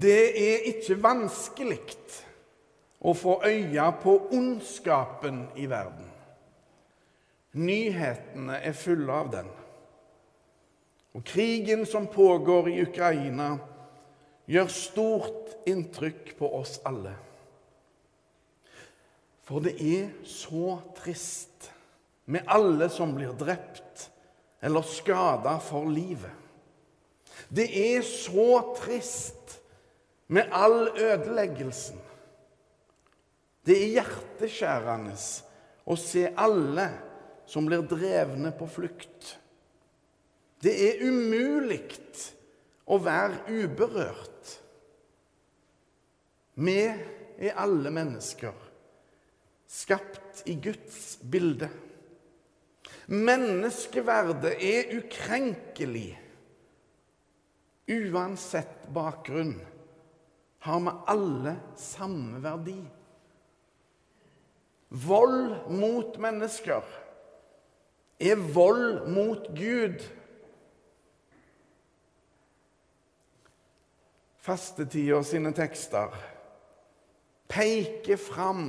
[0.00, 1.78] Det er ikke vanskelig
[3.00, 6.10] å få øye på ondskapen i verden.
[7.56, 9.48] Nyhetene er fulle av den.
[11.16, 13.54] Og krigen som pågår i Ukraina,
[14.46, 17.14] gjør stort inntrykk på oss alle.
[19.48, 21.70] For det er så trist
[22.28, 24.10] med alle som blir drept
[24.60, 26.34] eller skada for livet.
[27.48, 29.62] Det er så trist
[30.26, 32.00] med all ødeleggelsen.
[33.66, 35.14] Det er hjerteskjærende
[35.86, 36.86] å se alle
[37.50, 39.36] som blir drevne på flukt.
[40.62, 41.82] Det er umulig
[42.86, 44.52] å være uberørt.
[46.56, 48.54] Vi er alle mennesker,
[49.68, 51.68] skapt i Guds bilde.
[53.12, 56.08] Menneskeverdet er ukrenkelig.
[57.86, 59.58] Uansett bakgrunn
[60.66, 62.80] har vi alle samme verdi.
[64.88, 66.82] Vold mot mennesker
[68.22, 70.02] er vold mot Gud.
[74.46, 76.14] Fastetida sine tekster
[77.50, 78.68] peker fram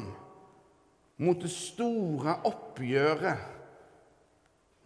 [1.17, 3.53] mot det store oppgjøret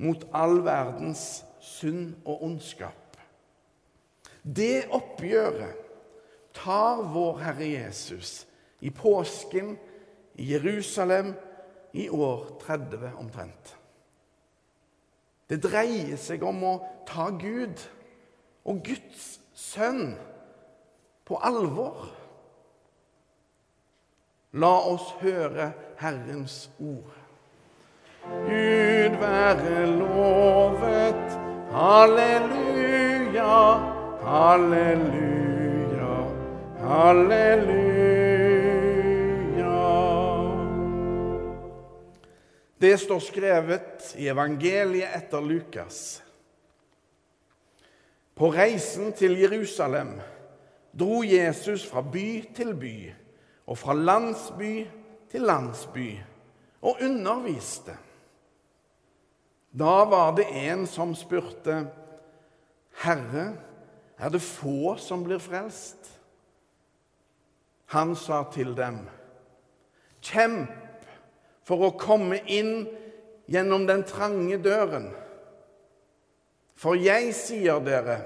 [0.01, 3.17] mot all verdens synd og ondskap.
[4.41, 5.90] Det oppgjøret
[6.53, 8.47] tar vår Herre Jesus
[8.79, 9.77] i påsken
[10.35, 11.33] i Jerusalem
[11.91, 13.77] i år 30 omtrent.
[15.49, 16.75] Det dreier seg om å
[17.07, 17.81] ta Gud
[18.63, 19.25] og Guds
[19.57, 20.13] sønn
[21.27, 22.07] på alvor.
[24.55, 27.11] La oss høre Herrens ord.
[28.47, 31.37] Gud være lovet.
[31.71, 33.59] Halleluja,
[34.23, 35.40] halleluja,
[36.91, 38.01] halleluja.
[42.77, 46.23] Det står skrevet i evangeliet etter Lukas.
[48.35, 50.15] På reisen til Jerusalem
[50.91, 52.95] dro Jesus fra by til by
[53.69, 54.87] og fra landsby
[55.31, 56.09] til landsby
[56.81, 57.95] og underviste.
[59.71, 61.87] Da var det en som spurte,
[62.91, 63.53] 'Herre,
[64.17, 66.20] er det få som blir frelst?'
[67.91, 69.03] Han sa til dem,
[70.21, 70.69] 'Kjemp
[71.67, 72.85] for å komme inn
[73.51, 75.11] gjennom den trange døren.'
[76.81, 78.21] For jeg sier dere,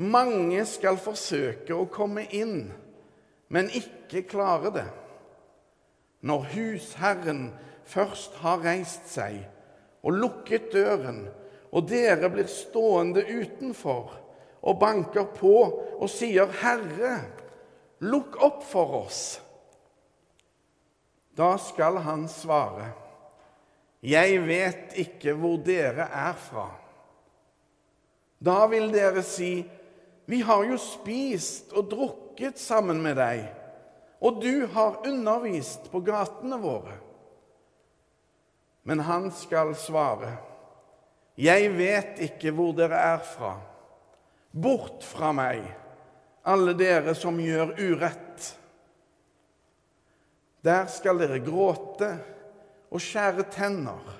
[0.00, 2.72] mange skal forsøke å komme inn,
[3.52, 4.86] men ikke klare det.
[6.26, 7.44] Når husherren
[7.84, 9.42] først har reist seg
[10.02, 11.28] og lukket døren,
[11.70, 14.16] og dere blir stående utenfor
[14.60, 15.54] og banker på
[16.00, 17.39] og sier, 'Herre,
[18.00, 19.40] lukk opp for oss',
[21.36, 22.92] da skal han svare,
[24.02, 26.76] 'Jeg vet ikke hvor dere er fra'.
[28.40, 29.64] Da vil dere si,
[30.26, 33.48] 'Vi har jo spist og drukket sammen med deg',
[34.20, 36.98] 'og du har undervist på gatene våre'.
[38.84, 40.36] Men han skal svare,
[41.36, 43.60] 'Jeg vet ikke hvor dere er fra'.
[44.52, 45.62] Bort fra meg,
[46.42, 48.46] alle dere som gjør urett.
[50.64, 52.10] Der skal dere gråte
[52.90, 54.16] og skjære tenner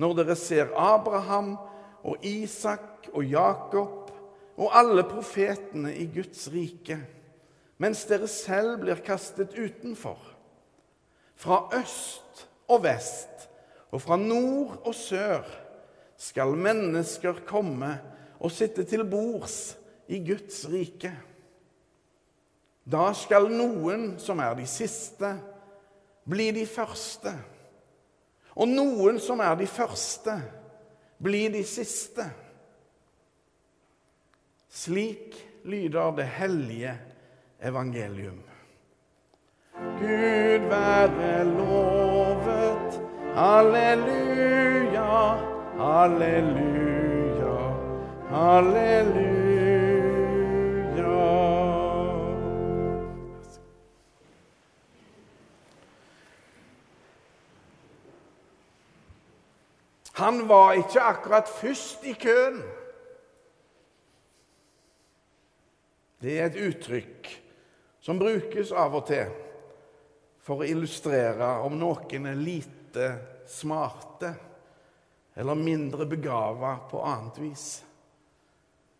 [0.00, 1.54] når dere ser Abraham
[2.02, 4.10] og Isak og Jakob
[4.56, 6.98] og alle profetene i Guds rike,
[7.80, 10.18] mens dere selv blir kastet utenfor.
[11.36, 13.48] Fra øst og vest
[13.92, 15.44] og fra nord og sør
[16.20, 17.96] skal mennesker komme
[18.42, 19.74] og sitte til bords
[20.08, 21.12] i Guds rike.
[22.84, 25.30] Da skal noen som er de siste,
[26.28, 27.32] bli de første.
[28.58, 30.34] Og noen som er de første,
[31.22, 32.26] bli de siste.
[34.72, 36.96] Slik lyder det hellige
[37.62, 38.40] evangelium.
[40.00, 42.98] Gud være lovet.
[43.34, 45.12] Halleluja,
[45.78, 47.54] halleluja,
[48.30, 49.41] halleluja.
[60.12, 62.60] Han var ikke akkurat først i køen.
[66.22, 67.30] Det er et uttrykk
[68.02, 69.30] som brukes av og til
[70.42, 73.08] for å illustrere om noen er lite
[73.50, 74.34] smarte
[75.38, 77.84] eller mindre begava på annet vis.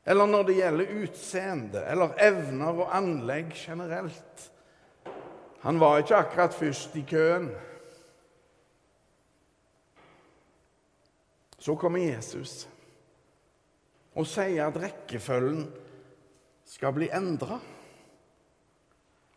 [0.04, 4.48] eller når det gjelder utseende eller evner og anlegg generelt.
[5.62, 7.52] Han var ikke akkurat først i køen.
[11.62, 12.64] Så kommer Jesus
[14.18, 15.68] og sier at rekkefølgen
[16.68, 17.60] skal bli endra.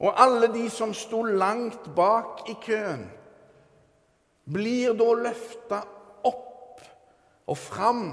[0.01, 3.05] Og alle de som sto langt bak i køen,
[4.45, 5.79] blir da løfta
[6.27, 6.81] opp
[7.47, 8.03] og fram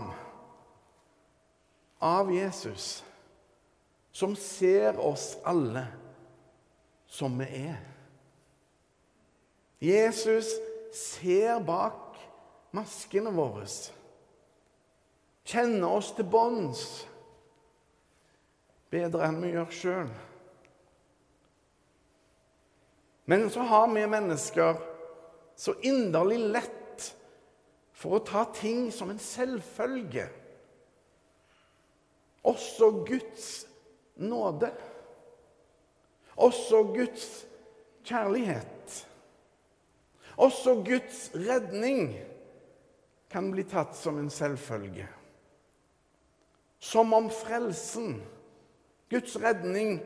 [2.02, 3.02] av Jesus,
[4.12, 5.84] som ser oss alle
[7.12, 7.80] som vi er.
[9.82, 10.54] Jesus
[10.94, 12.16] ser bak
[12.76, 13.66] maskene våre,
[15.48, 16.82] kjenner oss til bunns
[18.92, 20.12] bedre enn vi gjør sjøl.
[23.30, 24.80] Men så har vi mennesker
[25.56, 27.06] så inderlig lett
[27.96, 30.26] for å ta ting som en selvfølge.
[32.42, 33.46] Også Guds
[34.18, 34.72] nåde.
[36.34, 37.26] Også Guds
[38.04, 39.06] kjærlighet.
[40.42, 42.16] Også Guds redning
[43.30, 45.06] kan bli tatt som en selvfølge.
[46.82, 48.16] Som om frelsen,
[49.10, 50.00] Guds redning,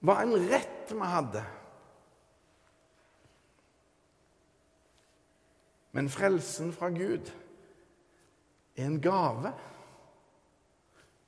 [0.00, 1.42] var en rett vi hadde.
[5.96, 7.32] Men frelsen fra Gud
[8.76, 9.50] er en gave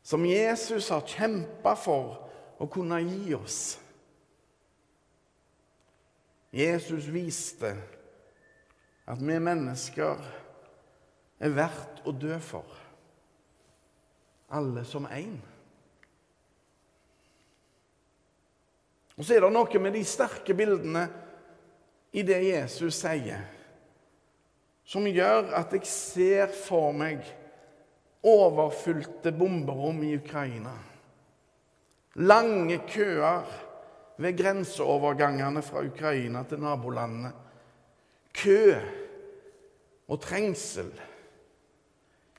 [0.07, 2.29] som Jesus har kjempa for
[2.61, 3.79] å kunne gi oss.
[6.55, 7.73] Jesus viste
[9.11, 10.23] at vi mennesker
[11.41, 12.67] er verdt å dø for,
[14.51, 15.39] alle som én.
[19.17, 21.07] Og så er det noe med de sterke bildene
[22.17, 23.43] i det Jesus sier
[24.91, 27.23] som gjør at jeg ser for meg
[28.27, 30.73] overfylte bomberom i Ukraina.
[32.27, 33.47] Lange køer
[34.21, 37.31] ved grenseovergangene fra Ukraina til nabolandene.
[38.35, 38.75] Kø
[40.11, 40.91] og trengsel.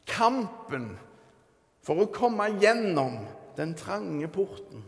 [0.07, 0.91] Kampen
[1.81, 3.19] for å komme gjennom
[3.57, 4.83] den trange porten.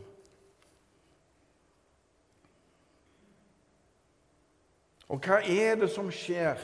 [5.13, 6.61] Og hva er det som skjer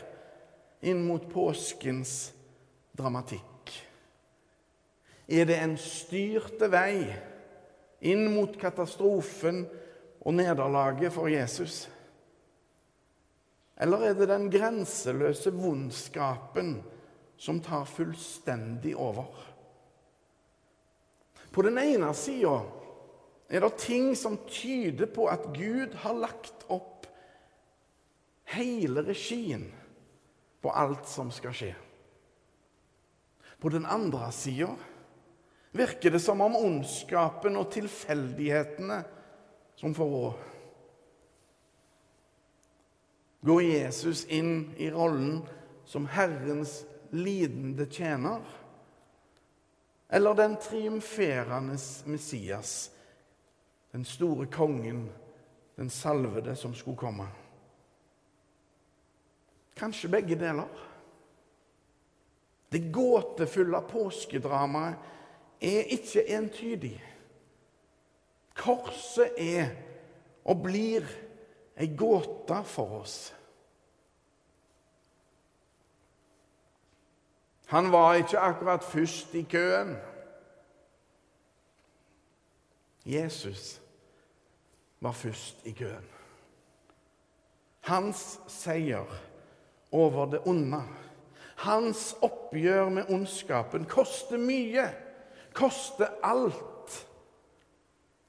[0.90, 2.32] inn mot påskens
[2.98, 3.74] dramatikk?
[5.30, 7.04] Er det en styrte vei
[8.10, 9.66] inn mot katastrofen
[10.24, 11.84] og nederlaget for Jesus?
[13.80, 16.80] Eller er det den grenseløse vondskapen
[17.40, 19.30] som tar fullstendig over?
[21.52, 22.60] På den ene sida
[23.50, 27.08] er det ting som tyder på at Gud har lagt opp
[28.54, 29.66] hele regien
[30.62, 31.74] på alt som skal skje.
[33.60, 34.70] På den andre sida
[35.72, 39.02] virker det som om ondskapen og tilfeldighetene
[39.80, 40.46] som får råd.
[43.50, 45.42] Går Jesus inn i rollen
[45.88, 46.82] som Herrens
[47.16, 48.44] lidende tjener?
[50.10, 52.92] Eller den triumferende Messias,
[53.92, 55.10] den store kongen,
[55.76, 57.28] den salvede som skulle komme?
[59.78, 60.68] Kanskje begge deler.
[62.70, 64.96] Det gåtefulle påskedramaet
[65.62, 66.98] er ikke entydig.
[68.60, 69.72] Korset er
[70.46, 71.06] og blir
[71.80, 73.18] ei gåte for oss.
[77.70, 79.98] Han var ikke akkurat først i køen.
[83.06, 83.82] Jesus
[85.00, 86.08] var først i køen.
[87.82, 89.06] Hans seier
[89.92, 90.82] over det onde.
[91.56, 94.90] Hans oppgjør med ondskapen koster mye,
[95.54, 97.06] koster alt.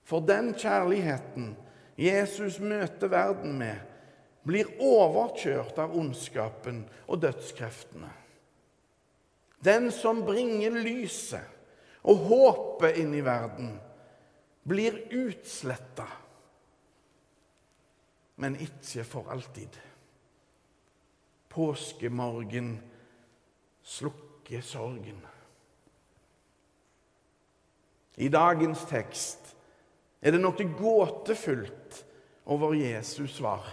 [0.04, 1.54] For den kjærligheten
[1.96, 3.76] Jesus møter verden med,
[4.44, 8.19] blir overkjørt av ondskapen og dødskreftene.
[9.64, 11.44] Den som bringer lyset
[12.08, 13.74] og håpet inn i verden,
[14.64, 16.06] blir utsletta,
[18.40, 19.76] men ikke for alltid
[21.50, 22.78] påskemorgen
[23.82, 25.18] slukker sorgen.
[28.20, 29.54] I dagens tekst
[30.20, 32.02] er det noe gåtefullt
[32.52, 33.66] over Jesus svar.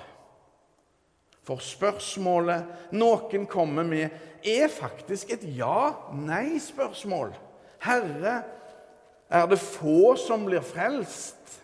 [1.48, 4.12] For spørsmålet noen kommer med,
[4.44, 7.32] er faktisk et ja-nei-spørsmål.
[7.84, 8.42] Herre,
[9.30, 11.56] er det få som blir frelst?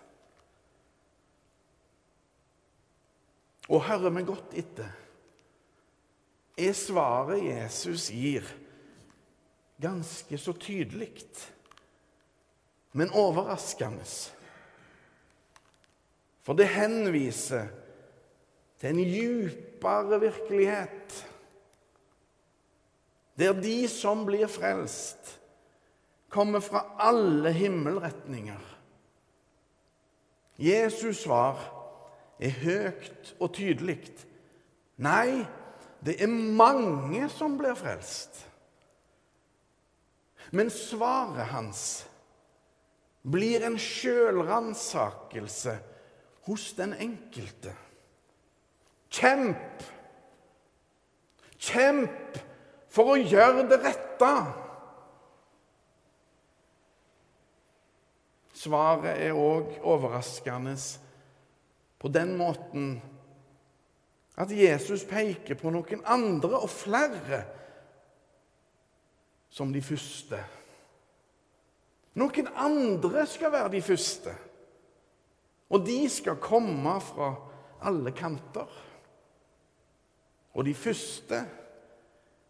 [3.67, 4.99] Og hører vi godt etter
[6.57, 8.45] er svaret Jesus gir,
[9.81, 11.09] ganske så tydelig.
[12.93, 14.05] men overraskende.
[16.45, 17.71] For det henviser
[18.83, 21.13] til en djupere virkelighet,
[23.39, 25.39] der de som blir frelst,
[26.27, 28.59] kommer fra alle himmelretninger.
[30.59, 31.61] Jesus svar
[32.39, 34.11] er høyt og tydelig.
[34.99, 35.45] Nei,
[36.03, 38.43] det er mange som blir frelst.
[40.51, 42.03] Men svaret hans
[43.23, 45.79] blir en sjølransakelse
[46.51, 47.71] hos den enkelte.
[49.13, 49.85] Kjemp!
[51.61, 52.41] Kjemp
[52.93, 54.33] for å gjøre det rette!
[58.63, 60.75] Svaret er òg overraskende
[61.99, 62.93] på den måten
[64.39, 67.43] at Jesus peker på noen andre og flere
[69.53, 70.39] som de første.
[72.17, 74.33] Noen andre skal være de første.
[75.73, 77.33] Og de skal komme fra
[77.85, 78.69] alle kanter.
[80.53, 81.39] Og de første,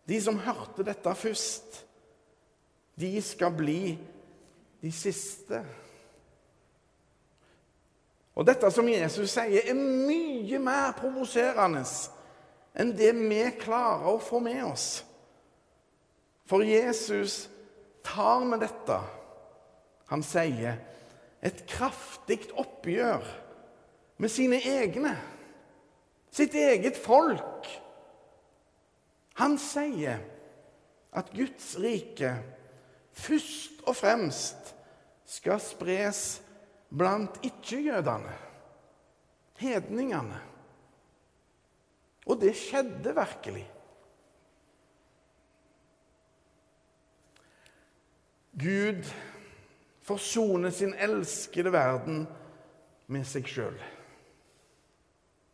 [0.07, 1.79] de som hørte dette først,
[2.99, 3.95] de skal bli
[4.81, 5.63] de siste.
[8.35, 11.85] Og dette som Jesus sier, er mye mer provoserende
[12.73, 14.87] enn det vi klarer å få med oss.
[16.49, 17.45] For Jesus
[18.03, 18.97] tar med dette
[20.11, 20.75] Han sier
[21.41, 23.23] et kraftig oppgjør
[24.21, 25.13] med sine egne,
[26.29, 27.65] sitt eget folk.
[29.39, 30.21] Han sier
[31.13, 32.31] at Guds rike
[33.13, 34.73] først og fremst
[35.29, 36.23] skal spres
[36.93, 38.33] blant ikke-jødene,
[39.57, 40.41] hedningene.
[42.29, 43.65] Og det skjedde virkelig.
[48.53, 49.09] Gud
[50.05, 52.27] forsoner sin elskede verden
[53.09, 53.79] med seg sjøl.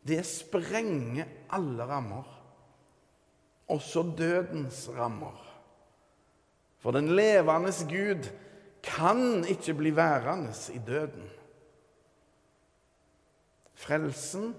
[0.03, 2.27] Det sprenger alle rammer,
[3.69, 5.37] også dødens rammer.
[6.79, 8.29] For den levende Gud
[8.83, 11.29] kan ikke bli værende i døden.
[13.75, 14.55] Frelsen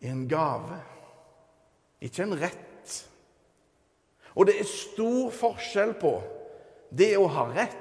[0.00, 0.80] er en gave,
[2.00, 2.96] ikke en rett.
[4.34, 6.14] Og det er stor forskjell på
[6.96, 7.76] det å ha rett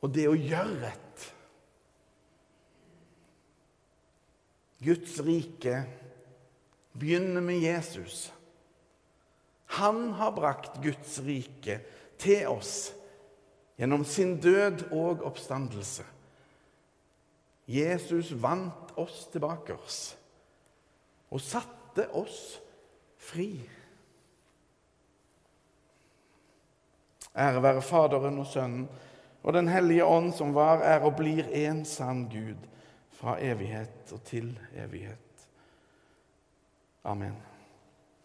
[0.00, 1.26] og det å gjøre rett.
[4.80, 5.82] Guds rike
[6.92, 8.32] begynner med Jesus.
[9.66, 11.80] Han har brakt Guds rike
[12.18, 12.90] til oss
[13.78, 16.04] gjennom sin død og oppstandelse.
[17.70, 20.00] Jesus vant oss tilbake oss
[21.30, 22.58] og satte oss
[23.20, 23.52] fri.
[27.30, 28.88] Ære være Faderen og Sønnen
[29.40, 32.58] og Den hellige ånd, som var, er og blir en sann Gud
[33.16, 35.29] fra evighet og til evighet.
[37.04, 37.49] Amen.